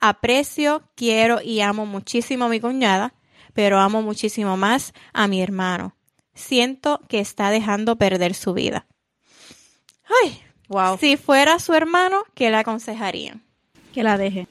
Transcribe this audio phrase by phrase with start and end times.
[0.00, 3.14] Aprecio, quiero y amo muchísimo a mi cuñada,
[3.54, 5.94] pero amo muchísimo más a mi hermano.
[6.34, 8.86] Siento que está dejando perder su vida.
[10.22, 10.98] Ay, Wow.
[10.98, 13.42] si fuera su hermano, ¿qué le aconsejarían?
[13.92, 14.46] Que la deje.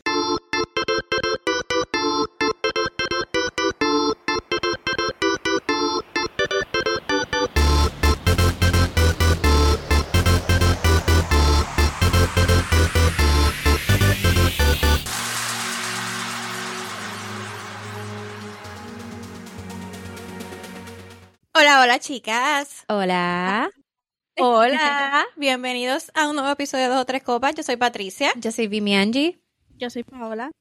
[21.79, 22.83] Hola, hola chicas.
[22.89, 23.71] Hola.
[24.37, 27.55] Hola, bienvenidos a un nuevo episodio de Dos o Tres Copas.
[27.55, 28.33] Yo soy Patricia.
[28.35, 29.39] Yo soy Vimi Angie
[29.77, 30.51] Yo soy Paola.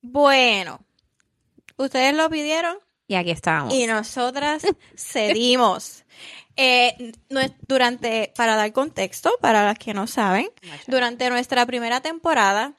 [0.00, 0.80] Bueno,
[1.76, 3.74] ustedes lo pidieron y aquí estamos.
[3.74, 4.62] y nosotras
[4.96, 6.04] cedimos.
[6.56, 7.12] Eh,
[7.68, 10.48] durante, para dar contexto, para las que no saben,
[10.86, 12.72] durante nuestra primera temporada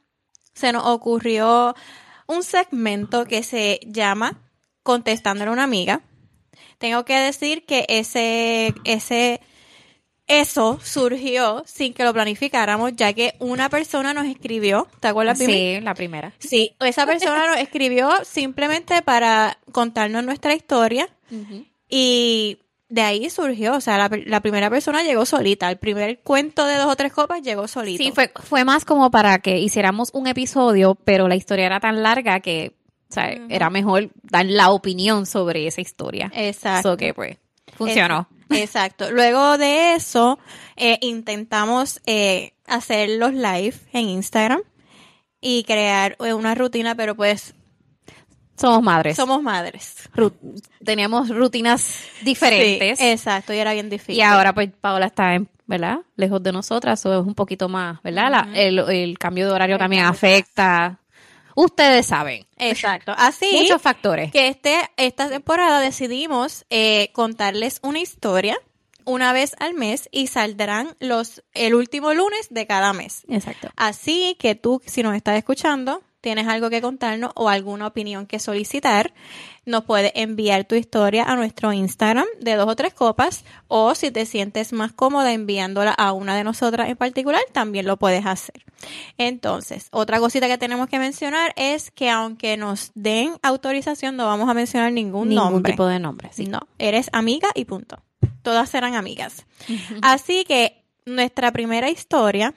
[0.56, 1.76] se nos ocurrió
[2.26, 4.42] un segmento que se llama
[4.82, 6.02] Contestándole a una amiga.
[6.78, 9.42] Tengo que decir que ese, ese,
[10.28, 15.40] eso surgió sin que lo planificáramos, ya que una persona nos escribió, ¿te acuerdas?
[15.40, 15.54] Pimi?
[15.54, 16.34] Sí, la primera.
[16.40, 21.10] Sí, esa persona nos escribió simplemente para contarnos nuestra historia
[21.90, 26.66] y de ahí surgió, o sea, la, la primera persona llegó solita, el primer cuento
[26.68, 28.04] de dos o tres copas llegó solito.
[28.04, 32.04] Sí, fue, fue más como para que hiciéramos un episodio, pero la historia era tan
[32.04, 32.74] larga que,
[33.14, 36.32] o sea, era mejor dar la opinión sobre esa historia.
[36.36, 36.92] Exacto.
[36.92, 37.38] So que, pues,
[37.78, 38.28] funcionó.
[38.50, 39.12] Exacto.
[39.12, 40.40] Luego de eso,
[40.76, 44.62] eh, intentamos eh, hacer los live en Instagram
[45.42, 47.54] y crear eh, una rutina, pero pues
[48.58, 49.16] Somos madres.
[49.16, 50.10] somos madres.
[50.16, 50.34] Ru-
[50.84, 53.00] teníamos rutinas diferentes.
[53.00, 54.16] Sí, exacto, y era bien difícil.
[54.16, 56.00] y ahora, pues, Paola está, en, ¿verdad?
[56.16, 58.30] Lejos de nosotras, o es un poquito más, ¿verdad?
[58.32, 61.00] La- el, el cambio de horario también afecta.
[61.56, 62.46] Ustedes saben.
[62.58, 63.14] Exacto.
[63.18, 64.32] Así Muchos factores.
[64.32, 68.58] que este, esta temporada decidimos eh, contarles una historia
[69.06, 73.24] una vez al mes y saldrán los el último lunes de cada mes.
[73.28, 73.70] Exacto.
[73.76, 78.40] Así que tú, si nos estás escuchando, tienes algo que contarnos o alguna opinión que
[78.40, 79.14] solicitar,
[79.66, 84.10] nos puedes enviar tu historia a nuestro Instagram de dos o tres copas o si
[84.10, 88.64] te sientes más cómoda enviándola a una de nosotras en particular, también lo puedes hacer.
[89.18, 94.50] Entonces, otra cosita que tenemos que mencionar es que aunque nos den autorización, no vamos
[94.50, 95.74] a mencionar ningún, Ningún nombre.
[95.74, 96.30] tipo de nombre.
[96.32, 96.46] Sí.
[96.48, 98.02] No, eres amiga y punto.
[98.44, 99.46] Todas serán amigas.
[100.02, 102.54] Así que nuestra primera historia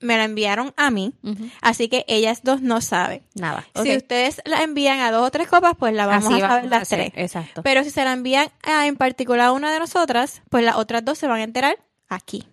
[0.00, 1.14] me la enviaron a mí,
[1.60, 3.22] así que ellas dos no saben.
[3.34, 3.66] Nada.
[3.82, 6.70] Si ustedes la envían a dos o tres copas, pues la vamos Así a saber
[6.70, 7.12] las tres.
[7.14, 7.62] Exacto.
[7.62, 11.04] Pero si se la envían a, en particular a una de nosotras, pues las otras
[11.04, 11.78] dos se van a enterar
[12.08, 12.46] aquí.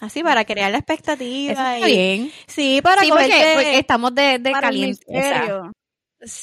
[0.00, 1.52] Así para crear la expectativa.
[1.52, 2.32] Eso está y- bien.
[2.46, 5.04] Sí, para Sí, porque, cogerte- porque estamos de, de caliente.
[5.08, 5.72] misterio.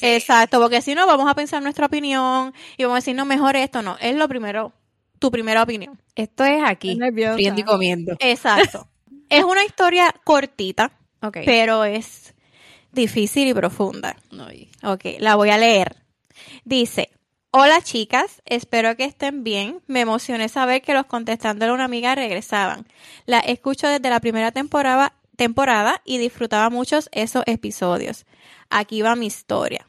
[0.01, 3.55] Exacto, porque si no vamos a pensar nuestra opinión y vamos a decir, no, mejor
[3.55, 3.97] esto, no.
[3.99, 4.73] Es lo primero,
[5.19, 5.99] tu primera opinión.
[6.15, 8.15] Esto es aquí, friendo y comiendo.
[8.19, 8.87] Exacto.
[9.29, 10.91] Es una historia cortita,
[11.21, 11.39] Ok.
[11.45, 12.33] pero es
[12.91, 14.15] difícil y profunda.
[14.39, 14.69] Ay.
[14.83, 15.97] Ok, la voy a leer.
[16.63, 17.09] Dice,
[17.51, 19.81] hola chicas, espero que estén bien.
[19.87, 22.87] Me emocioné saber que los contestándole a una amiga regresaban.
[23.25, 28.25] La escucho desde la primera temporada, temporada y disfrutaba muchos esos episodios.
[28.69, 29.85] Aquí va mi historia.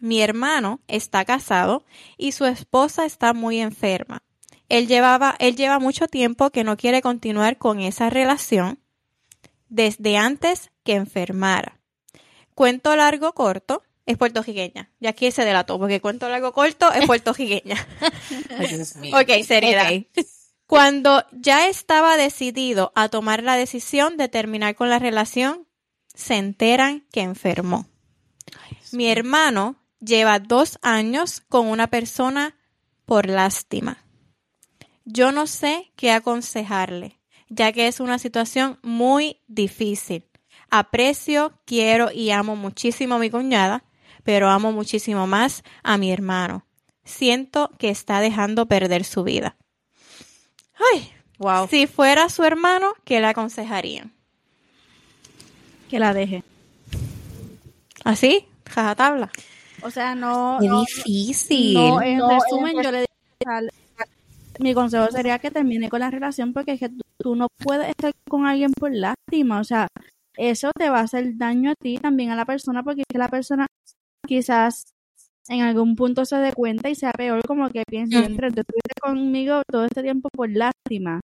[0.00, 1.84] Mi hermano está casado
[2.16, 4.22] y su esposa está muy enferma.
[4.68, 8.78] Él llevaba, él lleva mucho tiempo que no quiere continuar con esa relación
[9.68, 11.80] desde antes que enfermara.
[12.54, 14.90] Cuento largo corto, es puertorriqueña.
[15.00, 17.76] Y aquí se delató, porque cuento largo corto es puertorriqueña.
[19.12, 19.90] Ok, seriedad.
[20.66, 25.66] Cuando ya estaba decidido a tomar la decisión de terminar con la relación,
[26.14, 27.86] se enteran que enfermó.
[28.92, 32.56] Mi hermano lleva dos años con una persona
[33.06, 34.04] por lástima.
[35.10, 40.26] Yo no sé qué aconsejarle, ya que es una situación muy difícil.
[40.70, 43.84] Aprecio, quiero y amo muchísimo a mi cuñada,
[44.22, 46.66] pero amo muchísimo más a mi hermano.
[47.04, 49.56] Siento que está dejando perder su vida.
[50.92, 51.68] Ay, Wow.
[51.68, 54.12] si fuera su hermano, ¿qué le aconsejarían?
[55.88, 56.42] Que la deje.
[58.04, 58.44] ¿Así?
[58.68, 59.30] Jajatabla.
[59.82, 60.58] O sea, no.
[60.60, 61.72] Qué no, difícil.
[61.74, 63.70] no, en No, resumen, yo le diría,
[64.58, 67.88] mi consejo sería que termine con la relación porque es que tú, tú no puedes
[67.88, 69.60] estar con alguien por lástima.
[69.60, 69.88] O sea,
[70.36, 73.18] eso te va a hacer daño a ti, también a la persona, porque es que
[73.18, 73.66] la persona
[74.26, 74.84] quizás
[75.48, 78.26] en algún punto se dé cuenta y sea peor como que piense, Ujú.
[78.26, 81.20] entre tú estuviste conmigo todo este tiempo por lástima.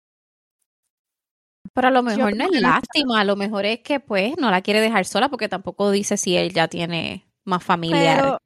[1.75, 4.51] Pero a lo mejor Yo no es lástima, a lo mejor es que pues no
[4.51, 8.23] la quiere dejar sola porque tampoco dice si él ya tiene más familiares.
[8.23, 8.39] Pero,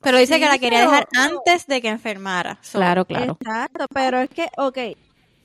[0.00, 2.58] Pero dice Sí, que la quería pero- dejar antes de que enfermara.
[2.62, 3.36] So, claro, claro.
[3.40, 4.78] Exacto, pero es que, ok,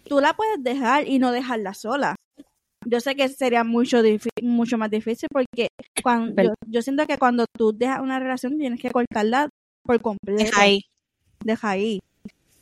[0.08, 2.16] tú la puedes dejar y no dejarla sola.
[2.86, 4.02] Yo sé que sería mucho
[4.42, 5.68] mucho más difícil porque
[6.04, 9.50] cuando yo, yo siento que cuando tú dejas una relación tienes que cortarla
[9.84, 10.44] por completo.
[10.44, 10.82] deja ahí.
[11.44, 12.00] Deja ahí.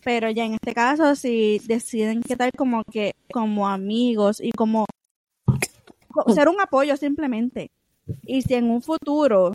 [0.03, 4.85] Pero ya en este caso, si deciden quedar como que como amigos y como
[6.09, 7.69] co- ser un apoyo simplemente.
[8.23, 9.53] Y si en un futuro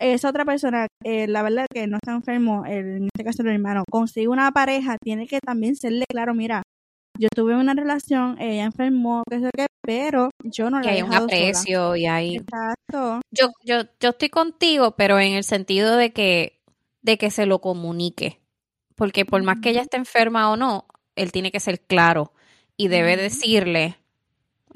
[0.00, 3.48] esa otra persona, eh, la verdad que no está enfermo, el- en este caso el
[3.48, 6.62] hermano, consigue una pareja, tiene que también serle claro, mira,
[7.18, 10.96] yo tuve una relación, ella enfermó, qué sé qué, pero yo no Que la he
[10.96, 11.48] hay un dejado sola.
[11.48, 13.20] aprecio y hay Exacto.
[13.32, 16.60] yo, yo, yo estoy contigo, pero en el sentido de que,
[17.02, 18.40] de que se lo comunique.
[18.96, 22.32] Porque por más que ella esté enferma o no, él tiene que ser claro
[22.76, 23.96] y debe decirle,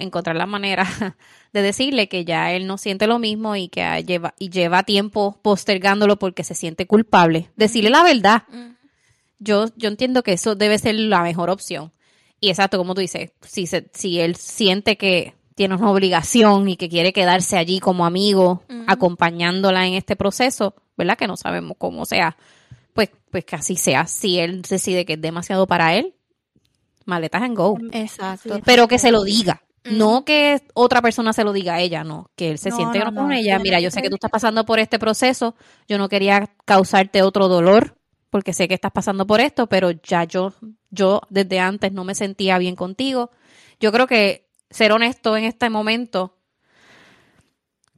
[0.00, 0.86] encontrar la manera
[1.52, 5.38] de decirle que ya él no siente lo mismo y que lleva, y lleva tiempo
[5.42, 7.50] postergándolo porque se siente culpable.
[7.56, 8.42] Decirle la verdad.
[9.38, 11.92] Yo, yo entiendo que eso debe ser la mejor opción.
[12.40, 16.76] Y exacto, como tú dices, si, se, si él siente que tiene una obligación y
[16.76, 21.18] que quiere quedarse allí como amigo, acompañándola en este proceso, ¿verdad?
[21.18, 22.36] Que no sabemos cómo sea,
[22.94, 24.06] pues, pues que así sea.
[24.06, 26.14] Si él decide que es demasiado para él,
[27.04, 27.78] maletas en go.
[27.92, 28.60] Exacto.
[28.64, 29.62] Pero que se lo diga.
[29.84, 32.30] No que otra persona se lo diga a ella, no.
[32.36, 33.32] Que él se No, siente no, con no.
[33.32, 33.58] ella.
[33.58, 35.54] Mira, yo sé que tú estás pasando por este proceso.
[35.88, 37.96] Yo no quería causarte otro dolor
[38.28, 40.52] porque sé que estás pasando por esto, pero ya yo,
[40.90, 43.30] yo desde antes no me sentía bien contigo.
[43.80, 46.36] Yo creo que ser honesto en este momento,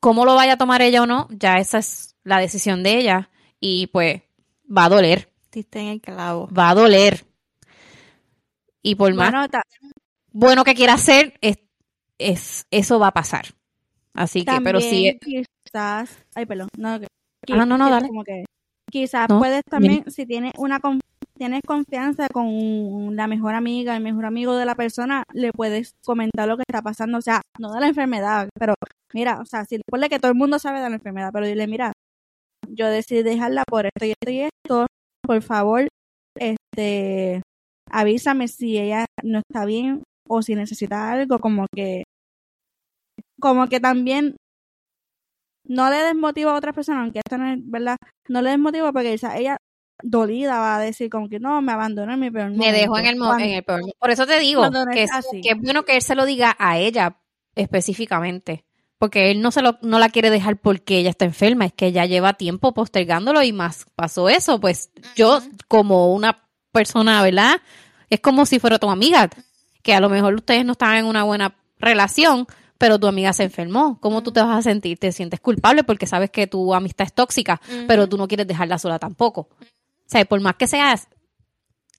[0.01, 3.31] cómo lo vaya a tomar ella o no, ya esa es la decisión de ella
[3.61, 4.23] y pues
[4.67, 6.49] va a doler, Diste en el clavo.
[6.57, 7.27] va a doler.
[8.83, 9.33] Y por más
[10.33, 11.59] bueno que quiera hacer, es,
[12.31, 13.47] es, eso va a pasar.
[14.15, 17.07] Así que, pero sí, eh, también quizás, ay, perdón, no, que-
[17.51, 18.09] Ah, no, no, dale.
[18.09, 18.45] como que
[18.91, 20.79] quizás No, puedes también, si tienes una
[21.37, 26.47] tienes confianza con la mejor amiga, el mejor amigo de la persona, le puedes comentar
[26.47, 28.75] lo que está pasando, o sea, no de la enfermedad, pero
[29.15, 31.67] mira, o sea, si ponle que todo el mundo sabe de la enfermedad, pero dile,
[31.67, 31.93] mira,
[32.69, 34.87] yo decidí dejarla por esto y esto y esto,
[35.27, 35.89] por favor,
[36.39, 37.43] este,
[37.91, 42.05] avísame si ella no está bien o si necesita algo, como que,
[43.43, 44.37] como que también
[45.65, 47.97] no le desmotiva a otras personas, aunque esto no es verdad,
[48.29, 49.57] no le desmotiva porque o sea, ella
[50.03, 53.07] dolida va a decir como que no, me abandonó en mi peor me dejó en
[53.07, 54.63] el, en el peor mo- Por eso te digo
[54.95, 55.11] que es
[55.43, 57.19] que bueno que él se lo diga a ella
[57.55, 58.65] específicamente.
[58.99, 61.87] Porque él no se lo, no la quiere dejar porque ella está enferma, es que
[61.87, 64.61] ella lleva tiempo postergándolo y más pasó eso.
[64.61, 67.57] Pues yo, como una persona, ¿verdad?
[68.11, 69.29] Es como si fuera tu amiga,
[69.83, 72.47] que a lo mejor ustedes no estaban en una buena relación,
[72.83, 74.01] pero tu amiga se enfermó.
[74.01, 74.99] ¿Cómo tú te vas a sentir?
[74.99, 78.77] Te sientes culpable porque sabes que tu amistad es tóxica, pero tú no quieres dejarla
[78.77, 79.43] sola tampoco.
[79.43, 79.57] O
[80.09, 81.07] sea, por más que seas,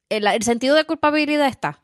[0.10, 1.80] el, el sentido de culpabilidad está.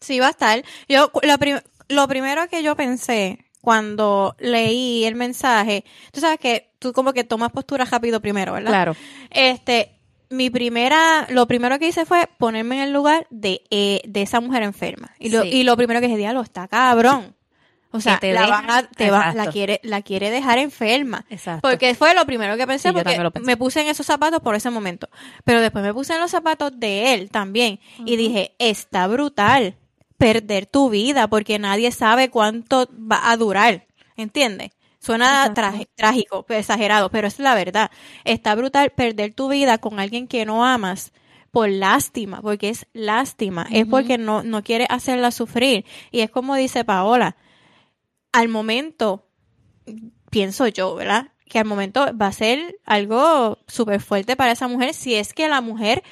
[0.00, 0.62] Sí, va a estar.
[0.86, 6.72] Yo, lo, prim- lo primero que yo pensé cuando leí el mensaje, tú sabes que
[6.78, 8.68] tú como que tomas postura rápido primero, ¿verdad?
[8.70, 8.96] Claro.
[9.30, 9.98] Este,
[10.28, 14.40] mi primera, lo primero que hice fue ponerme en el lugar de, eh, de esa
[14.40, 15.12] mujer enferma.
[15.18, 15.48] Y lo, Sí.
[15.48, 17.35] y lo primero que dije, diablo, está cabrón.
[17.92, 21.24] O sea, te la, deja- van a- te va- la quiere, la quiere dejar enferma.
[21.30, 21.68] Exacto.
[21.68, 23.40] Porque fue lo primero que pensé, Sí, porque pensé.
[23.46, 25.08] me puse en esos zapatos por ese momento.
[25.44, 27.80] Pero después me puse en los zapatos de él también.
[28.04, 29.76] Y dije, está brutal
[30.18, 33.86] perder tu vida porque nadie sabe cuánto va a durar.
[34.16, 34.70] ¿Entiendes?
[34.98, 35.54] Suena
[35.94, 37.90] trágico, exagerado, pero es la verdad.
[38.24, 41.12] Está brutal perder tu vida con alguien que no amas
[41.52, 45.84] por lástima, porque es lástima, es porque no, no quiere hacerla sufrir.
[46.10, 47.36] Y es como dice Paola,
[48.38, 49.28] al momento,
[50.30, 51.28] pienso yo, ¿verdad?
[51.48, 55.48] Que al momento va a ser algo súper fuerte para esa mujer si es que
[55.48, 56.02] la mujer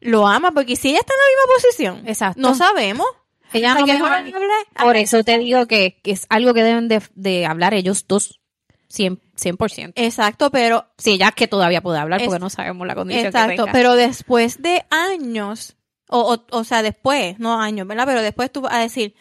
[0.00, 2.40] lo ama, porque si ella está en la misma posición, Exacto.
[2.40, 3.06] no sabemos.
[3.52, 4.66] Ella que mejor- hablar.
[4.82, 8.40] por eso te digo que, que es algo que deben de, de hablar ellos dos
[8.92, 9.20] 100%.
[9.38, 9.92] 100%.
[9.96, 13.22] Exacto, pero Si ella es que todavía puede hablar porque Es- no sabemos la condición
[13.24, 13.72] que Exacto, tenga.
[13.72, 15.76] pero después de años,
[16.08, 18.04] o, o, o sea, después, no años, ¿verdad?
[18.06, 19.14] Pero después tú vas a decir,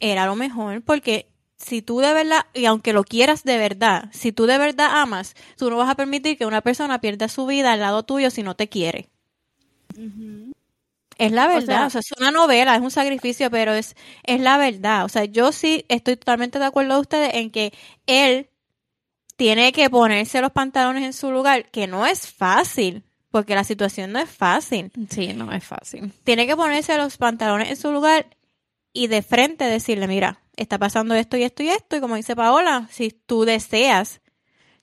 [0.00, 1.30] era lo mejor, porque
[1.62, 5.34] si tú de verdad, y aunque lo quieras de verdad, si tú de verdad amas,
[5.56, 8.42] tú no vas a permitir que una persona pierda su vida al lado tuyo si
[8.42, 9.08] no te quiere.
[11.18, 13.94] Es la O verdad, sea- o sea, es una novela, es un sacrificio, pero es,
[14.24, 15.04] es la verdad.
[15.04, 17.72] O sea, yo sí estoy totalmente de acuerdo de ustedes en que
[18.06, 18.48] él
[19.36, 24.12] tiene que ponerse los pantalones en su lugar, que no es fácil, porque la situación
[24.12, 24.90] no es fácil.
[25.10, 26.10] Sí, no es fácil.
[26.24, 28.26] Tiene que ponerse los pantalones en su lugar
[28.92, 32.36] y de frente decirle, mira, está pasando esto y esto y esto, y como dice
[32.36, 34.20] Paola, si tú deseas,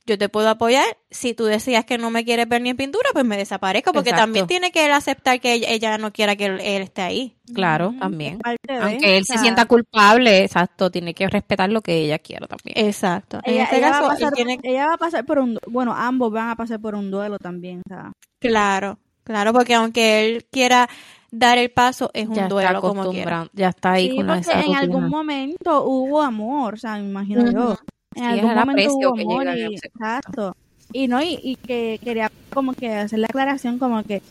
[0.05, 3.09] yo te puedo apoyar, si tú deseas que no me quieres ver ni en pintura,
[3.11, 4.23] pues me desaparezco, porque Exacto.
[4.25, 7.35] también tiene que él aceptar que ella, ella no quiera que él, él esté ahí.
[7.53, 8.39] Claro, también.
[8.39, 12.19] parte de, Aunque él o se sienta culpable, exacto, tiene que respetar lo que ella
[12.19, 12.87] quiera también.
[12.87, 13.41] Exacto.
[13.43, 15.59] En Ella, este ella caso, va a pasar, tiene- ella va a pasar por un,
[15.67, 20.21] bueno, ambos van a pasar por un duelo también, o sea, claro, claro, porque aunque
[20.25, 20.87] él quiera
[21.31, 23.41] dar el paso, es un ya está duelo como quiera.
[23.41, 26.97] acostumbrado, ya está ahí sí, con porque esa en algún momento hubo amor, o sea,
[26.97, 27.75] me imagino yo.
[28.15, 30.55] En Sí, algún es el momento aprecio hubo que amor y, exacto.
[30.93, 34.21] Y no, y, y que quería como que hacer la aclaración como que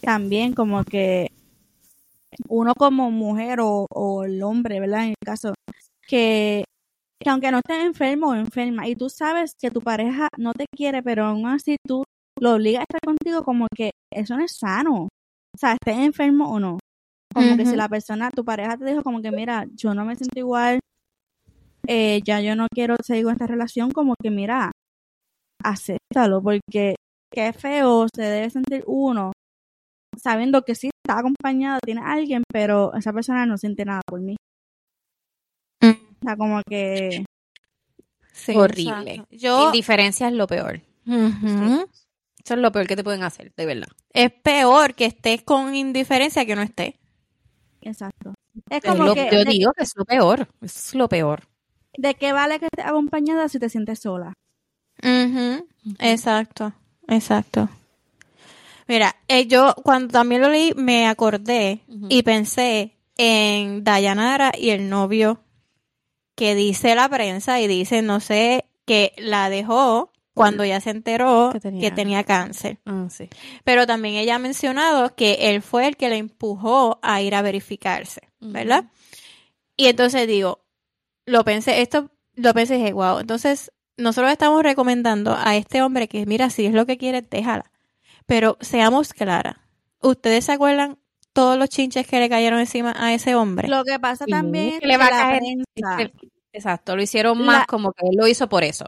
[0.00, 1.30] también como que
[2.48, 5.04] uno como mujer o, o el hombre, ¿verdad?
[5.04, 5.54] En el caso,
[6.06, 6.64] que,
[7.20, 10.66] que aunque no estés enfermo o enferma y tú sabes que tu pareja no te
[10.74, 12.04] quiere, pero aún así tú
[12.38, 15.08] lo obligas a estar contigo como que eso no es sano.
[15.56, 16.78] O sea, estés enfermo o no.
[17.34, 20.14] Como que si la persona, tu pareja te dijo como que, mira, yo no me
[20.16, 20.80] siento igual,
[21.86, 24.70] eh, ya yo no quiero seguir con esta relación, como que, mira,
[25.62, 26.96] acéptalo, porque
[27.32, 29.32] qué feo se debe sentir uno
[30.16, 34.20] sabiendo que sí está acompañado, tiene a alguien, pero esa persona no siente nada por
[34.20, 34.36] mí.
[35.82, 35.88] Mm.
[35.88, 37.24] O sea, como que
[38.32, 39.24] Sí, Horrible.
[39.30, 40.80] Yo, Indiferencia es lo peor.
[41.06, 41.88] Ujú.
[42.46, 43.88] Eso es lo peor que te pueden hacer, de verdad.
[44.12, 46.94] es peor que estés con indiferencia que no estés.
[47.80, 48.34] Exacto.
[48.70, 50.46] Es Es como lo- que yo de, digo que es lo peor.
[50.62, 51.42] Es lo peor.
[51.98, 54.32] de qué vale que estés acompañada si te sientes sola.
[55.02, 55.66] Ujú,
[55.98, 56.72] Exacto,
[57.08, 57.68] exacto.
[58.86, 64.88] Mira, eh, yo cuando también lo leí me acordé y pensé en Dayanara y el
[64.88, 65.40] novio
[66.36, 71.50] que dice la prensa y dice, no sé, que la dejó cuando ya se enteró
[71.52, 72.78] Que que tenía- cáncer.
[72.84, 73.28] Ah, sí.
[73.64, 77.40] Pero también ella ha mencionado que él fue el que la empujó a ir a
[77.42, 78.84] verificarse, ¿verdad?
[79.76, 80.60] Y entonces digo,
[81.24, 86.06] lo pensé, esto lo pensé y dije, wow, entonces nosotros estamos recomendando a este hombre
[86.06, 87.70] que, mira, si es lo que quiere, déjala.
[88.26, 89.56] Pero seamos claras,
[90.02, 90.98] ¿ustedes se acuerdan
[91.32, 93.68] todos los chinches que le cayeron encima a ese hombre?
[93.68, 96.12] Lo que pasa Sí, también es que le va a caer-
[96.52, 98.84] Exacto, lo hicieron más La- como que él lo hizo por eso.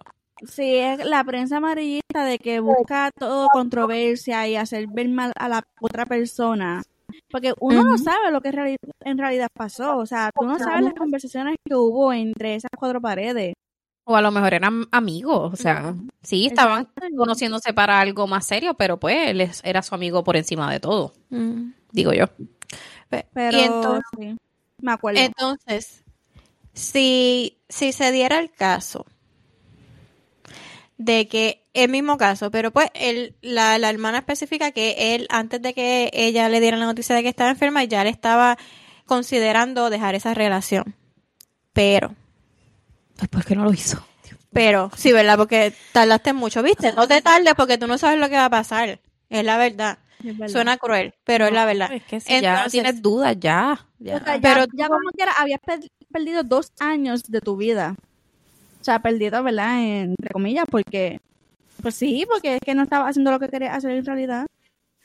[0.47, 5.49] Sí, es la prensa amarillista de que busca todo controversia y hacer ver mal a
[5.49, 6.83] la otra persona.
[7.31, 9.97] Porque uno no sabe lo que en reali- en realidad pasó.
[9.99, 13.55] O sea, tú no sabes las conversaciones que hubo entre esas cuatro paredes.
[14.05, 18.73] O a lo mejor eran amigos, o sea, sí, estaban conociéndose para algo más serio,
[18.73, 21.13] pero pues él era su amigo por encima de todo,
[21.93, 22.25] digo yo.
[23.11, 24.37] Pe- Pero y entonces, sí,
[24.81, 25.21] me acuerdo.
[25.21, 26.05] entonces,
[26.73, 29.05] si, si se diera el caso
[30.99, 35.63] de que el mismo caso, pero pues él, la, la hermana especifica que él, antes
[35.63, 38.59] de que ella le diera la noticia de que estaba enferma, ya le estaba
[39.07, 40.95] considerando dejar esa relación.
[41.73, 42.15] Pero,
[43.17, 44.05] Pues ¿por qué no lo hizo?
[44.53, 45.37] pero, sí, ¿verdad?
[45.37, 46.93] Porque tardaste mucho, ¿viste?
[46.93, 49.01] No te tardes porque tú no sabes lo que va a pasar.
[49.31, 49.99] Es la verdad.
[50.25, 50.53] Es verdad.
[50.53, 51.93] Suena cruel, pero es la verdad.
[51.93, 53.87] Es que si ya Entonces- tienes dudas, ya.
[54.01, 54.17] ya.
[54.17, 57.95] O sea, ya, Pero ya como quiera, habías per- perdido dos años de tu vida.
[58.81, 59.83] O sea, perdido, ¿verdad?
[59.83, 61.21] Entre comillas, porque...
[61.83, 64.47] Pues sí, porque es que no estaba haciendo lo que quería hacer en realidad.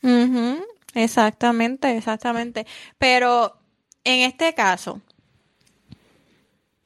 [0.01, 0.63] Ujú,
[0.96, 2.65] Exactamente, exactamente.
[2.98, 3.58] Pero
[4.03, 5.00] en este caso,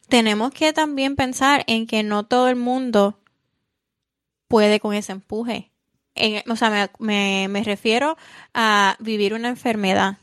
[0.09, 3.19] tenemos que también pensar en que no todo el mundo
[4.47, 5.71] puede con ese empuje.
[6.15, 8.17] En- o sea, me, me- me refiero
[8.53, 10.17] a vivir una enfermedad.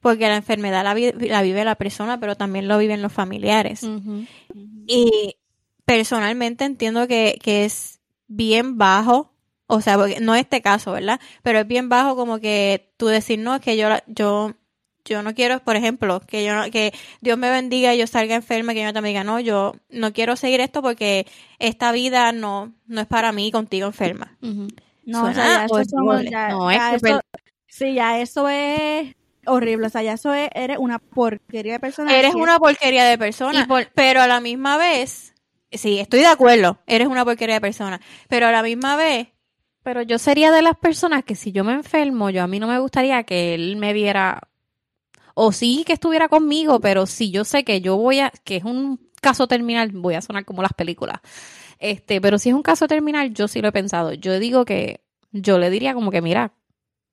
[0.00, 3.84] Porque la enfermedad la, vi- la vive la persona, pero también lo viven los familiares.
[3.84, 4.26] Ujú.
[4.86, 5.36] Y
[5.84, 9.32] personalmente entiendo que, que es bien bajo,
[9.66, 11.20] o sea, porque- no este caso, ¿verdad?
[11.42, 14.54] Pero es bien bajo como que tú decir, no, es que yo, la- yo,
[15.04, 18.34] yo no quiero, por ejemplo, que yo no- que Dios me bendiga y yo salga
[18.34, 21.26] enferma, y que yo también diga, no, yo no quiero seguir esto porque
[21.58, 24.36] esta vida no, no es para mí contigo enferma.
[25.04, 27.20] No, o sea, ya eso, somos- ya- No, es ya que eso-
[27.66, 29.14] sí, ya eso es
[29.46, 29.88] horrible.
[29.88, 32.16] O sea, ya eso es, eres una porquería de persona.
[32.16, 35.31] Eres una porquería de persona, por- pero a la misma vez,
[35.72, 39.28] sí, estoy de acuerdo, eres una porquería de persona, pero a la misma vez,
[39.82, 42.68] Pero yo sería de las personas que si yo me enfermo, yo a mí no
[42.68, 44.48] me gustaría que él me viera,
[45.34, 48.64] o sí que estuviera conmigo, pero si yo sé que yo voy a, que es
[48.64, 51.20] un caso terminal, voy a sonar como las películas,
[51.82, 54.12] este, pero si es un caso terminal, yo sí lo he pensado.
[54.12, 55.00] Yo digo que
[55.32, 56.52] yo le diría como que mira,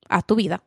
[0.08, 0.62] haz tu vida.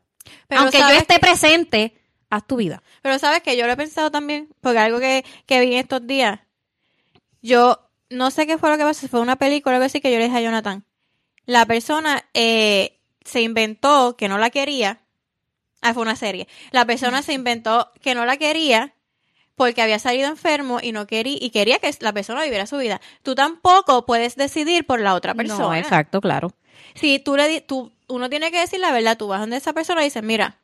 [0.49, 1.95] pero Aunque yo esté presente,
[2.29, 2.83] haz tu vida.
[3.01, 6.41] Pero sabes que yo lo he pensado también, porque algo que, que vi estos días,
[7.43, 10.13] yo no sé qué fue lo que pasó, fue una película o algo así que
[10.13, 10.85] yo le dije a Jonathan.
[11.45, 15.01] La persona eh, se inventó que no la quería.
[15.81, 16.47] Ah, fue una serie.
[16.71, 18.95] La persona se inventó que no la quería
[19.57, 23.01] porque había salido enfermo y no quería y quería que la persona viviera su vida.
[23.23, 25.65] Tú tampoco puedes decidir por la otra persona.
[25.65, 26.53] No, exacto, claro.
[26.95, 30.03] Si tú le tú uno tiene que decir la verdad, tú vas donde esa persona
[30.03, 30.59] y dices, "Mira,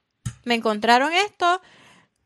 [0.44, 1.60] me encontraron esto,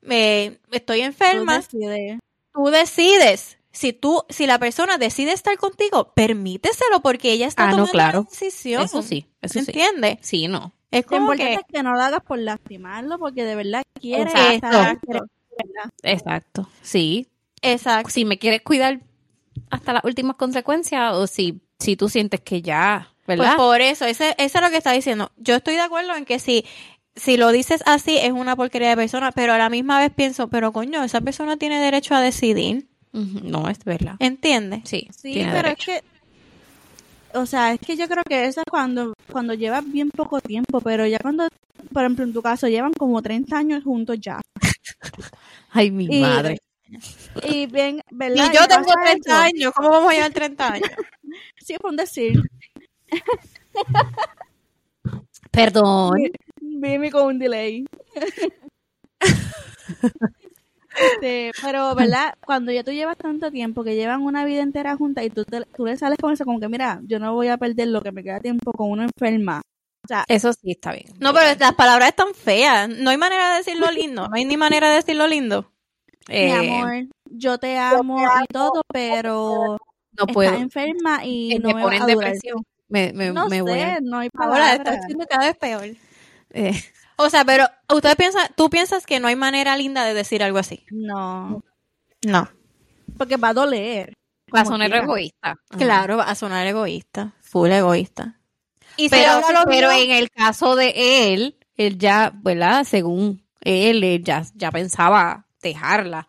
[0.02, 2.18] me estoy Tú enferma." decides.
[2.52, 3.58] Tú decides.
[3.72, 7.92] Si tú si la persona decide estar contigo, permíteselo porque ella está Ah, no, tomando
[7.92, 8.18] claro.
[8.20, 8.82] la decisión.
[8.82, 9.58] Eso sí, eso sí.
[9.60, 10.18] ¿Entiendes?
[10.20, 10.72] Sí, no.
[10.90, 14.34] Es como importante que es que no lo hagas por lastimarlo, porque de verdad quieres
[14.34, 14.98] Exacto.
[15.08, 15.26] estar-.
[16.02, 16.68] Exacto.
[16.82, 17.26] Sí.
[17.62, 18.10] exacto.
[18.10, 19.00] Si me quieres cuidar
[19.70, 23.56] hasta las últimas consecuencias o si, si tú sientes que ya, Pues ¿verdad?
[23.56, 25.30] por eso, ese, eso es lo que está diciendo.
[25.36, 26.64] Yo estoy de acuerdo en que si,
[27.16, 30.48] si lo dices así es una porquería de persona, pero a la misma vez pienso,
[30.48, 32.88] pero coño, esa persona tiene derecho a decidir.
[33.12, 34.16] No, es verdad.
[34.18, 34.82] ¿Entiendes?
[34.84, 35.92] Sí, Sí, tiene pero derecho.
[35.92, 40.10] es que, o sea, es que yo creo que eso es cuando, cuando llevas bien
[40.10, 41.46] poco tiempo, pero ya cuando,
[41.92, 44.40] por ejemplo, en tu caso, llevan como 30 años juntos ya.
[45.70, 46.58] Ay, mi Y- madre.
[47.44, 48.52] Y bien, Y ¿verdad?
[48.52, 49.42] yo Y tengo pasa 30 eso.
[49.42, 50.90] años, ¿cómo vamos a llevar 30 años?
[51.64, 52.38] Sí, fue un decir.
[55.50, 56.12] Perdón.
[56.60, 57.84] Vime con un delay.
[60.98, 62.34] Este, pero, ¿verdad?
[62.44, 65.64] Cuando ya tú llevas tanto tiempo, que llevan una vida entera juntas y tú, te-
[65.76, 68.12] tú le sales con eso, como que, mira, yo no voy a perder lo que
[68.12, 69.62] me queda tiempo con una enferma.
[70.28, 71.06] Eso sí está bien.
[71.20, 72.88] No, pero las palabras están feas.
[72.88, 74.26] No hay manera de decirlo lindo.
[74.28, 75.72] No hay ni manera de decirlo lindo.
[76.28, 79.76] Eh, Mi amor, yo te amo y todo, pero
[80.12, 80.54] no estás puedo.
[80.54, 82.64] enferma y Eh, no me me, ponen depresión.
[82.88, 85.06] Me, me, No me sé, voy a- no hay Ahora está palabras.
[85.06, 85.84] siendo cada vez peor.
[86.54, 86.82] eh,
[87.24, 90.58] O sea, pero usted piensa, tú piensas que no hay manera linda de decir algo
[90.58, 90.84] así.
[90.90, 91.62] No,
[92.24, 92.48] No.
[93.18, 94.14] porque va a doler.
[94.54, 95.04] va a sonar quiera.
[95.04, 95.56] egoísta.
[95.70, 97.32] Claro, va a sonar egoísta.
[97.40, 98.38] Full egoísta.
[98.98, 99.40] Y Pero,
[99.92, 102.84] en el caso de él, él ya, ¿verdad?
[102.84, 106.28] Según él, él ya, ya pensaba dejarla.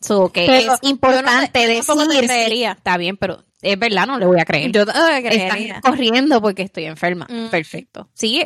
[0.00, 2.64] So, que Pero es importante no decir.
[2.66, 4.72] Está bien, pero es verdad, no le voy a creer.
[4.72, 5.80] yo no Están creería.
[5.80, 7.28] corriendo porque estoy enferma.
[7.30, 7.50] Mm.
[7.50, 8.10] Perfecto.
[8.14, 8.42] Sí,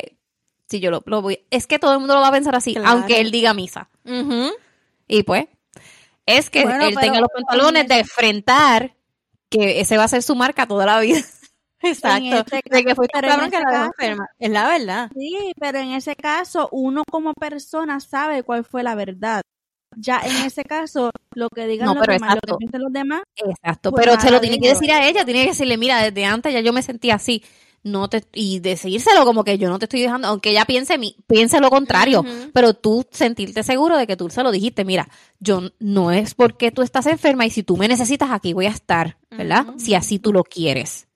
[0.67, 1.39] sí, yo lo, lo voy.
[1.49, 2.89] Es que todo el mundo lo va a pensar así, Claro.
[2.89, 3.89] aunque él diga misa.
[5.07, 5.47] Y pues,
[6.25, 8.95] es que Bueno, él pero tenga los pantalones de enfrentar
[9.49, 11.19] que ese va a ser su marca toda la vida.
[11.81, 12.43] Exacto.
[12.69, 14.27] De que cabrón este la enferma.
[14.39, 15.11] Es la verdad.
[15.15, 19.41] Sí, pero en ese caso, uno como persona sabe cuál fue la verdad.
[19.95, 23.21] Ya en ese caso, lo que digan No, los demás, lo que piensen los demás,
[23.35, 26.25] Exacto, Pues pero se lo tiene que decir a ella, tiene que decirle, mira, desde
[26.25, 27.43] antes ya yo me sentía así,
[27.83, 31.15] no te y decírselo como que yo no te estoy dejando, aunque ella piense mi,
[31.27, 35.09] piense lo contrario, pero tú sentirte seguro de que tú se lo dijiste, mira,
[35.39, 38.71] yo no es porque tú estás enferma y si tú me necesitas aquí voy a
[38.71, 39.67] estar, ¿verdad?
[39.77, 41.07] Si así tú lo quieres.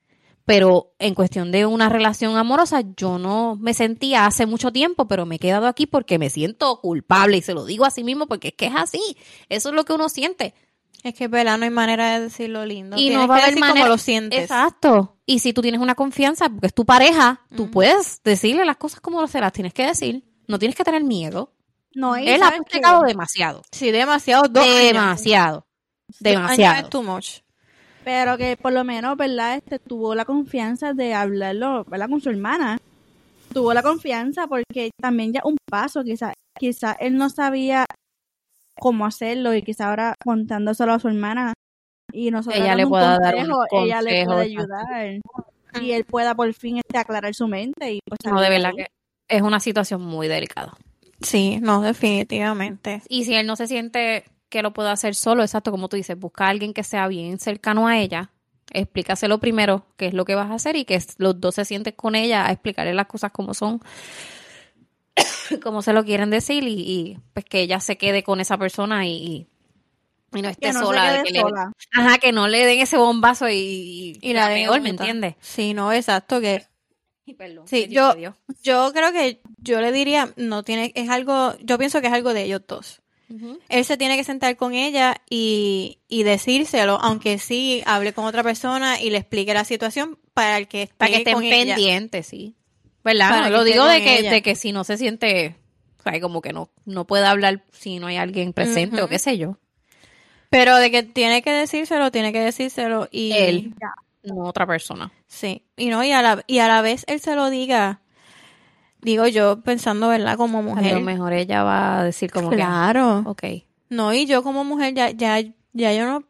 [0.45, 5.26] Pero en cuestión de una relación amorosa, yo no me sentía hace mucho tiempo, pero
[5.26, 8.28] me he quedado aquí porque me siento culpable y se lo digo a sí mismo
[8.28, 9.17] porque es que es así.
[9.50, 10.54] Eso es lo que uno siente.
[11.03, 11.57] Es que, ¿verdad?
[11.57, 12.95] No hay manera de decirlo lindo.
[12.95, 14.39] Y Tienes no va a haber decir manera- como lo sientes.
[14.39, 15.17] Exacto.
[15.25, 18.99] Y si tú tienes una confianza, porque es tu pareja, tú puedes decirle las cosas
[19.01, 20.23] como se las tienes que decir.
[20.47, 21.53] No tienes que tener miedo.
[21.95, 22.15] no.
[22.15, 23.63] Él ha pecado demasiado.
[23.71, 24.43] Sí, demasiado.
[24.49, 24.65] Dos.
[24.65, 25.65] Demasiado.
[26.09, 26.83] Años Demasiado.
[26.83, 27.27] es too much.
[28.03, 29.55] Pero que por lo menos, ¿verdad?
[29.55, 32.09] Este tuvo la confianza de hablarlo, ¿verdad?
[32.09, 32.77] Con su hermana.
[33.53, 37.85] Tuvo la confianza porque también ya un paso, quizás quizá él no sabía
[38.79, 41.53] cómo hacerlo y quizá ahora contándoselo a su hermana
[42.13, 45.19] y nosotros Ella le pueda dar un consejo, ella le puede ayudar
[45.81, 48.88] y él pueda por fin este aclarar su mente y pues No, de verdad que
[49.27, 50.77] es una situación muy delicada.
[51.21, 53.01] Sí, no, definitivamente.
[53.07, 56.19] Y si él no se siente que lo pueda hacer solo, exacto, como tú dices,
[56.19, 58.31] busca a alguien que sea bien cercano a ella,
[58.73, 61.93] explícaselo primero qué es lo que vas a hacer y que los dos se sienten
[61.95, 63.79] con ella a explicarle las cosas como son,
[65.63, 69.06] como se lo quieren decir y, y, pues que ella se quede con esa persona
[69.08, 69.47] y, y-
[70.34, 71.21] y no esté que no sola.
[71.24, 71.43] de le-
[71.93, 75.36] ajá, que no le den ese bombazo y, Y la peor, ¿me entiendes?
[75.41, 76.39] Sí, no, exacto.
[76.39, 76.65] Que
[77.26, 78.13] Y perdón, Sí, yo-
[78.63, 82.34] yo creo que yo le diría, no tiene, es algo, yo pienso que es algo
[82.34, 83.02] de ellos dos.
[83.69, 88.43] Él se tiene que sentar con ella y, y decírselo, aunque sí hable con otra
[88.43, 92.56] persona y le explique la situación para el que esté Para que estén pendientes, sí.
[93.03, 93.43] ¿Verdad?
[93.43, 95.55] No, lo digo de que, de que si no se siente,
[95.99, 99.19] o sea, como que no, no puede hablar si no hay alguien presente o qué
[99.19, 99.57] sé yo.
[100.49, 103.73] Pero de que tiene que decírselo, tiene que decírselo y Él,
[104.23, 105.11] no otra persona.
[105.27, 108.01] Sí, y no, y a la, y a la vez él se lo diga,
[109.01, 110.37] digo yo pensando, ¿verdad?
[110.37, 110.93] Como A mujer.
[110.93, 113.23] lo mejor ella va a decir como claro.
[113.23, 115.39] que, ok, No, y yo como mujer ya, ya,
[115.73, 116.23] ya yo no,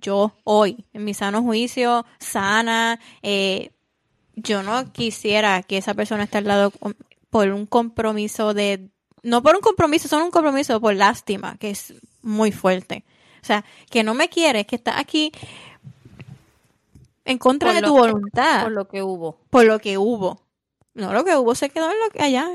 [0.00, 3.72] yo hoy, en mi sano juicio, sana, eh,
[4.36, 6.96] yo no quisiera que esa persona esté al lado con-
[7.30, 8.88] por un compromiso de,
[9.22, 13.04] no por un compromiso, solo un compromiso por lástima, que es muy fuerte.
[13.42, 15.32] O sea, que no me quieres, que estás aquí
[17.24, 19.38] en contra Por de tu que- voluntad, Por lo que hubo.
[19.50, 20.40] por lo que hubo.
[20.94, 22.48] No, lo que hubo se quedó en lo que allá.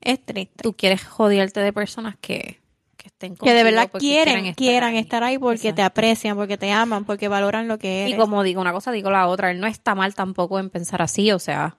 [0.00, 0.62] Es triste.
[0.62, 2.60] Tú quieres jodiarte de personas que,
[2.98, 4.98] que estén que de contigo verdad quieren, quieran ahí.
[4.98, 8.18] estar ahí porque te aprecian, porque te aman, porque valoran lo que Y eres.
[8.20, 9.50] como digo una cosa, digo la otra.
[9.50, 11.32] Él no está mal tampoco en pensar así.
[11.32, 11.76] O sea,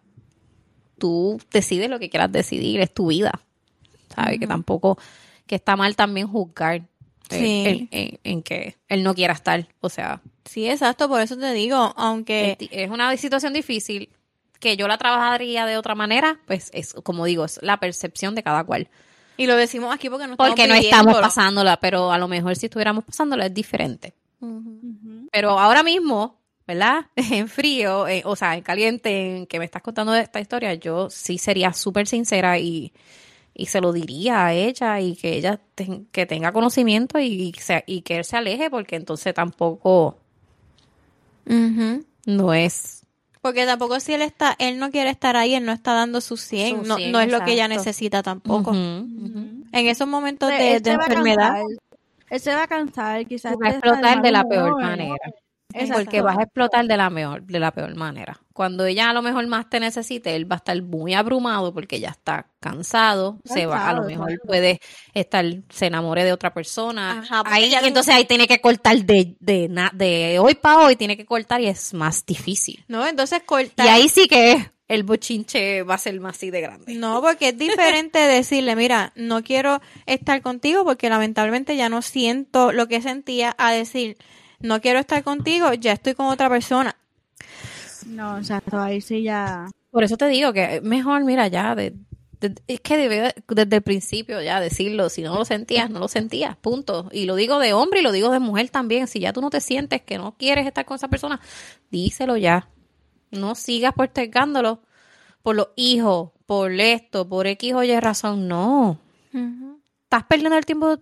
[0.98, 3.42] tú decides lo que quieras decidir, es tu vida.
[4.16, 4.40] ¿Sabes?
[4.40, 4.98] Que tampoco,
[5.46, 6.86] que está mal también juzgar eh,
[7.30, 7.64] Sí.
[7.68, 9.68] en, en- en que él no quiera estar.
[9.82, 14.10] O sea, Sí, exacto, por eso te digo, aunque es una situación difícil
[14.60, 18.42] que yo la trabajaría de otra manera, pues es como digo, es la percepción de
[18.42, 18.90] cada cual.
[19.40, 22.56] Y lo decimos aquí porque no Porque no estamos estamos pasándola, pero a lo mejor
[22.56, 24.14] si estuviéramos pasándola es diferente.
[25.32, 27.06] Pero ahora mismo, ¿verdad?
[27.32, 31.10] En frío, eh, o sea, en caliente, en que me estás contando esta historia, yo
[31.10, 32.92] sí sería súper sincera y,
[33.54, 35.60] y se lo diría a ella y que ella
[36.12, 40.18] que tenga conocimiento y, se- y que él se aleje porque entonces tampoco
[42.26, 43.04] no es...
[43.42, 46.36] Porque tampoco si él está, él no quiere estar ahí, él no está dando su
[46.36, 48.72] 100, Su no, 100, no es lo que ella necesita tampoco.
[48.74, 51.66] En esos momentos Él de, se de va a enfermedad, cansar.
[52.30, 53.54] Él se va a cansar, quizás.
[53.54, 55.16] Va a explotar de la peor manera.
[55.74, 56.04] Exacto.
[56.04, 58.40] Porque vas a explotar de la mejor, de la peor manera.
[58.60, 62.02] Cuando ella a lo mejor más te necesite, él va a estar muy abrumado porque
[62.02, 64.82] ya está cansado, se va, a lo mejor puede
[65.14, 67.20] estar, se enamore de otra persona.
[67.20, 71.26] Ajá, ahí, entonces ahí tiene que cortar de, de, de hoy para hoy, tiene que
[71.26, 72.84] cortar y es más difícil.
[72.90, 73.08] ¿no?
[73.08, 73.86] Entonces cortar.
[73.86, 76.96] Y ahí sí que el bochinche va a ser más así de grande.
[76.96, 82.74] No, porque es diferente decirle, mira, no quiero estar contigo porque lamentablemente ya no siento
[82.74, 84.18] lo que sentía a decir,
[84.60, 86.98] no quiero estar contigo, ya estoy con otra persona.
[88.08, 89.70] No, exacto, ahí sí ya.
[89.92, 91.94] Por eso te digo que mejor, mira, ya, de,
[92.40, 96.08] de- es que debe desde el principio ya decirlo, si no lo sentías, no lo
[96.08, 97.10] sentías, punto.
[97.12, 99.50] Y lo digo de hombre y lo digo de mujer también, si ya tú no
[99.50, 101.40] te sientes que no quieres estar con esa persona,
[101.92, 102.70] díselo ya.
[103.32, 104.82] No sigas postergándolo
[105.42, 109.00] por los hijos, por esto, por X o Y razón, no.
[110.04, 110.98] Estás perdiendo el tiempo,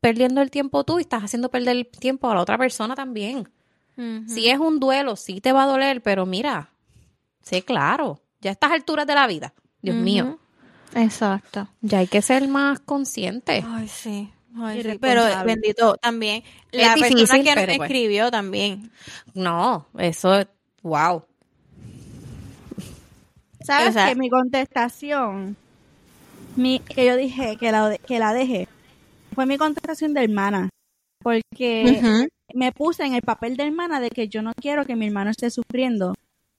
[0.00, 3.48] perdiendo el tiempo tú y estás haciendo perder el tiempo a la otra persona también.
[4.28, 6.70] Si es un duelo, sí te va a doler, pero mira,
[7.42, 10.38] sé claro, ya a estas alturas de la vida, Dios mío,
[10.94, 11.68] Exacto.
[11.80, 13.64] ya hay que ser más consciente.
[13.66, 14.30] Ay, sí.
[14.58, 14.98] Ay, sí.
[15.00, 16.42] Pero bendito, también.
[16.72, 17.80] Es La persona que nos pues.
[17.82, 18.90] escribió también.
[19.34, 20.46] No, eso es,
[20.82, 21.22] wow.
[23.62, 25.56] ¿Sabes O sea- que mi contestación,
[26.56, 28.68] mi, que yo dije que la, que la dejé,
[29.34, 30.68] fue mi contestación de hermana.
[31.22, 32.00] Porque.
[32.54, 35.30] Me puse en el papel de hermana de que yo no quiero que mi hermano
[35.30, 36.14] esté sufriendo.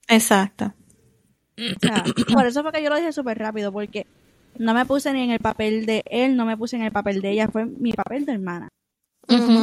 [0.08, 0.72] Exacto.
[1.58, 4.06] O sea, por eso fue que yo lo dije súper rápido, porque
[4.58, 7.20] no me puse ni en el papel de él, no me puse en el papel
[7.22, 8.68] de ella, fue mi papel de hermana.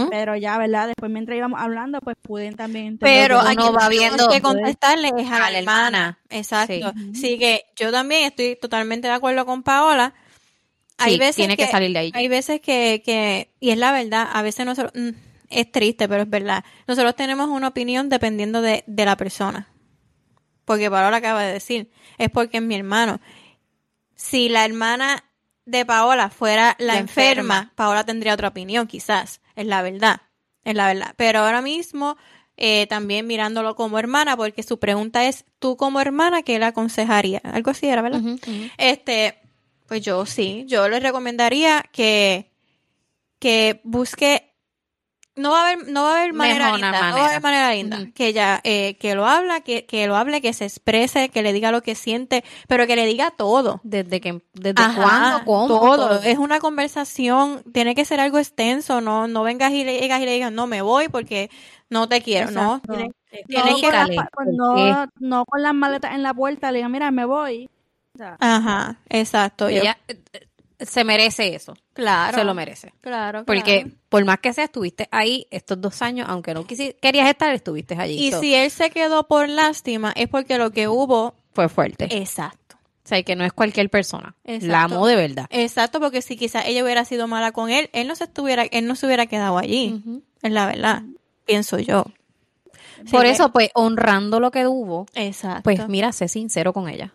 [0.10, 0.88] Pero ya, ¿verdad?
[0.88, 5.12] Después mientras íbamos hablando, pues pude también entender Pero que aquí va viendo- que contestarle
[5.18, 5.88] es a, a la hermana.
[5.88, 6.20] hermana.
[6.30, 6.94] Exacto.
[7.14, 7.16] Sí.
[7.16, 7.38] Sí.
[7.40, 10.14] que yo también estoy totalmente de acuerdo con Paola.
[10.98, 12.12] Hay Sí, veces tiene que salir de ahí.
[12.14, 15.10] Hay veces que, que, y es la verdad, a veces nosotros, mm,
[15.50, 16.64] es triste, pero es verdad.
[16.88, 19.68] Nosotros tenemos una opinión dependiendo de, de la persona.
[20.66, 23.20] Porque Paola acaba de decir, es porque es mi hermano.
[24.16, 25.24] Si la hermana
[25.66, 27.74] de Paola fuera la, La enferma, enferma.
[27.76, 29.42] Paola tendría otra opinión, quizás.
[29.56, 30.22] Es la verdad.
[30.64, 31.14] Es la verdad.
[31.16, 32.18] Pero ahora mismo,
[32.58, 37.40] eh, también mirándolo como hermana, porque su pregunta es, tú como hermana, ¿qué le aconsejaría?
[37.44, 38.22] Algo así era, ¿verdad?
[38.78, 39.40] Este,
[39.88, 42.52] pues yo sí, yo le recomendaría que,
[43.40, 44.49] que busque,
[45.36, 47.74] no va a haber, no va a haber manera linda, no va a haber manera
[47.74, 51.42] linda, que ella, eh, que lo habla, que, que lo hable, que se exprese, que
[51.42, 53.80] le diga lo que siente, pero que le diga todo.
[53.84, 56.22] Desde que, desde Ajá, cuándo, cómo, todo.
[56.24, 60.26] Es una conversación, tiene que ser algo extenso, no, no vengas y le digas y
[60.26, 61.50] le digas, no me voy porque
[61.90, 62.76] no te quiero, no.
[62.76, 62.94] Exacto.
[62.94, 63.12] No,
[63.48, 66.90] Tienes con que pa- ¿por no, no con las maletas en la puerta, le digo,
[66.90, 67.70] mira, me voy.
[68.40, 69.68] Ajá, exacto.
[69.70, 69.98] Ella
[70.80, 72.38] se merece eso, claro.
[72.38, 72.94] se lo merece.
[73.02, 73.96] Claro, Porque claro.
[74.10, 78.28] por más que sea, estuviste ahí estos dos años, aunque no querías estar, estuviste allí.
[78.28, 81.34] Y So, si él se quedó por lástima, es porque lo que hubo.
[81.54, 82.08] fue fuerte.
[82.18, 82.78] Exacto.
[83.04, 84.36] o sea, que no es cualquier persona.
[84.46, 84.68] Exacto.
[84.68, 85.48] La amó de verdad.
[85.50, 88.86] Exacto, porque si quizás ella hubiera sido mala con él, él no se estuviera, él
[88.88, 90.00] no se hubiera quedado allí.
[90.06, 90.22] Ujú.
[90.42, 91.02] Es la verdad.
[91.46, 92.06] Pienso yo.
[93.12, 95.64] Por Sí, eso, pues, honrando lo que hubo, Exacto.
[95.64, 97.14] pues mira, sé sincero con ella.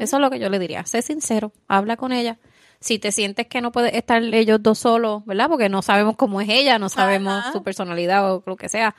[0.00, 0.84] Eso es lo que yo le diría.
[0.86, 2.38] Sé sincero, habla con ella.
[2.80, 5.48] Si te sientes que no puedes estar ellos dos solos, ¿verdad?
[5.48, 7.52] Porque no sabemos cómo es ella, no sabemos Ajá.
[7.52, 8.94] su personalidad o lo que sea,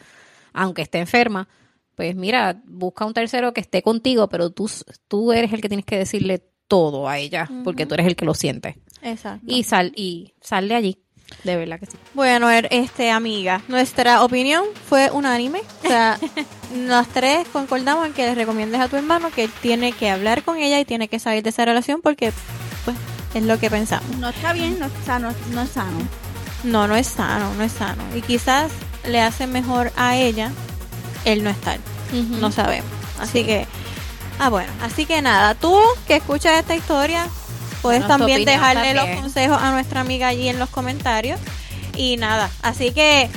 [0.54, 1.48] aunque esté enferma,
[1.96, 4.70] pues mira, busca un tercero que esté contigo, pero tú,
[5.08, 8.26] tú eres el que tienes que decirle todo a ella, porque tú eres el que
[8.26, 8.78] lo siente.
[9.02, 9.46] Exacto.
[9.48, 11.00] Y sal, y sal de allí.
[11.44, 11.98] De verdad que sí.
[12.16, 15.62] Bueno, er- este amiga, nuestra opinión fue unánime.
[15.84, 16.20] O sea,
[16.76, 20.44] las tres concordamos en que le recomiendes a tu hermano que él tiene que hablar
[20.44, 22.32] con ella y tiene que salir de esa relación porque,
[22.86, 22.98] pues,
[23.34, 24.18] es lo que pensamos.
[24.18, 26.00] No está bien, no, sea, no, no es sano.
[26.64, 28.04] No, no es sano, no es sano.
[28.16, 28.72] Y quizás
[29.06, 30.52] le hace mejor a ella
[31.26, 31.80] el no estar.
[32.12, 32.90] No sabemos.
[33.20, 33.68] Así que,
[34.40, 34.72] ah, bueno.
[34.82, 37.28] Así que nada, tú que escuchas esta historia,
[37.82, 39.16] puedes también dejarle también.
[39.16, 41.40] los consejos a nuestra amiga allí en los comentarios.
[41.96, 43.30] Y nada, así que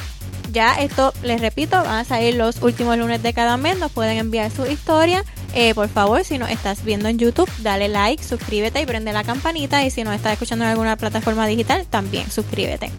[0.53, 3.79] ya esto, les repito, van a salir los últimos lunes de cada mes.
[3.79, 5.25] Nos pueden enviar su historia.
[5.55, 9.25] Eh, por favor, si nos estás viendo en YouTube, dale like, suscríbete y prende la
[9.25, 9.85] campanita.
[9.85, 12.91] Y si nos estás escuchando en alguna plataforma digital, también suscríbete.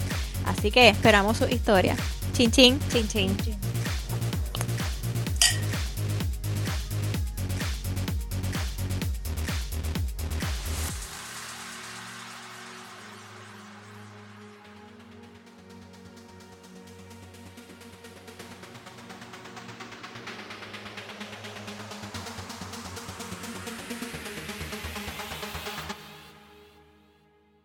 [0.46, 1.96] Así que esperamos su historia.
[2.34, 2.80] Chin chin.
[2.92, 3.53] Chin, chin.